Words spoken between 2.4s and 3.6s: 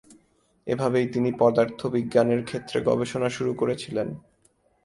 ক্ষেত্রে গবেষণা শুরু